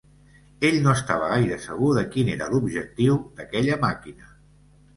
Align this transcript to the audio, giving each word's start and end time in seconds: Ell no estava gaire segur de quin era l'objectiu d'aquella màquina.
Ell 0.69 0.77
no 0.85 0.93
estava 0.99 1.27
gaire 1.33 1.59
segur 1.67 1.91
de 1.99 2.05
quin 2.15 2.33
era 2.37 2.49
l'objectiu 2.55 3.21
d'aquella 3.37 3.81
màquina. 3.87 4.35